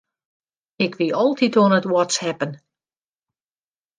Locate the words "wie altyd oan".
0.99-1.75